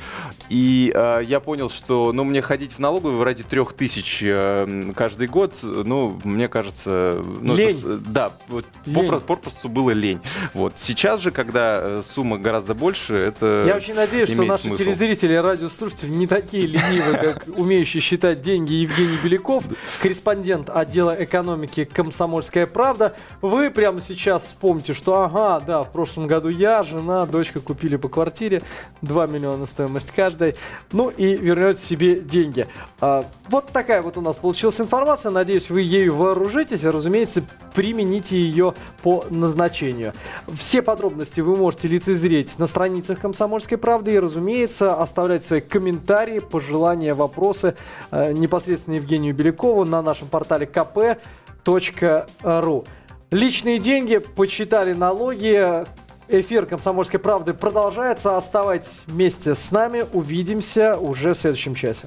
и 0.49 0.93
э, 0.95 1.21
я 1.25 1.41
понял, 1.41 1.71
что, 1.71 2.13
ну, 2.13 2.25
мне 2.25 2.43
ходить 2.43 2.73
в 2.73 2.79
налоговую 2.79 3.23
ради 3.25 3.43
3 3.43 3.65
тысяч 3.77 4.21
э, 4.23 4.93
каждый 4.97 5.27
год, 5.27 5.55
ну, 5.63 6.19
мне 6.25 6.49
кажется... 6.49 7.23
Ну, 7.41 7.55
Лень. 7.55 7.70
С- 7.75 7.83
да, 8.07 8.33
вот 8.49 8.65
Лень. 8.87 8.97
попро- 9.05 9.21
попросту 9.21 9.69
было 9.69 9.91
лень. 9.91 10.21
Вот. 10.55 10.75
Сейчас 10.77 11.21
же, 11.21 11.31
когда 11.31 11.81
э, 11.83 12.03
сумма 12.05 12.39
гораздо 12.39 12.75
больше, 12.75 13.15
это 13.15 13.65
Я 13.67 13.77
очень 13.77 13.95
надеюсь, 13.95 14.29
что 14.31 14.43
наши 14.43 14.65
смысл. 14.65 14.83
телезрители 14.85 15.35
и 15.35 15.37
радиослушатели 15.37 16.11
не 16.11 16.27
такие 16.27 16.67
ленивые, 16.67 17.17
как 17.19 17.47
умеющие 17.57 18.01
считать 18.01 18.43
деньги 18.43 18.73
Евгений 18.75 19.19
Беляков, 19.23 19.65
корреспондент 20.03 20.71
отдела 20.71 21.15
экономики 21.19 21.85
«Комсомольская 21.85 22.67
правда». 22.67 23.15
Вы 23.41 23.71
прямо 23.71 24.01
сейчас 24.01 24.45
вспомните, 24.45 24.95
что 24.95 25.23
ага, 25.23 25.61
да, 25.65 25.83
в 25.83 25.91
прошлом 25.93 26.27
году 26.27 26.49
я, 26.49 26.83
жена, 26.85 27.27
дочка 27.27 27.61
купили 27.61 27.97
по 27.97 28.09
квартире, 28.09 28.63
2 29.03 29.27
миллиона 29.27 29.67
стоимость 29.67 30.11
каждой, 30.13 30.57
ну 30.93 31.09
и 31.09 31.37
вернете 31.37 31.81
себе 31.81 32.21
деньги. 32.21 32.67
А, 33.01 33.25
вот 33.49 33.69
такая 33.73 34.03
вот 34.03 34.17
у 34.17 34.21
нас 34.21 34.37
получилась 34.37 34.81
информация, 34.81 35.31
надеюсь, 35.31 35.71
вы 35.71 35.83
ею 35.83 36.15
вооружитесь 36.15 36.85
разумеется, 36.85 37.43
примените 37.75 38.37
ее 38.37 38.75
по 39.03 39.25
назначению. 39.31 40.13
Все 40.53 40.83
подробности 40.83 41.41
вы 41.41 41.57
можете 41.57 41.89
лицезреть 41.89 42.59
на 42.59 42.67
страницах 42.67 43.21
«Комсомольской 43.21 43.79
правды» 43.79 44.15
и, 44.15 44.19
разумеется, 44.19 44.95
оставлять 44.95 45.45
свои 45.45 45.61
комментарии, 45.61 46.39
пожелания, 46.39 47.15
вопросы 47.15 47.77
э, 48.11 48.33
непосредственно 48.33 48.97
Евгению 48.97 49.35
Белякову 49.35 49.85
на 49.85 50.03
нашем 50.03 50.29
портале 50.29 50.67
kp.ru. 50.67 52.87
Личные 53.31 53.79
деньги, 53.79 54.19
почитали 54.19 54.93
налоги, 54.93 55.85
Эфир 56.33 56.67
«Комсомольской 56.67 57.19
правды» 57.19 57.55
продолжается. 57.55 58.37
Оставайтесь 58.37 59.03
вместе 59.07 59.57
с 59.57 59.73
нами. 59.73 60.05
Увидимся 60.13 60.97
уже 60.97 61.35
в 61.35 61.39
следующем 61.39 61.75
часе. 61.75 62.07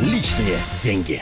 Личные 0.00 0.56
деньги. 0.80 1.18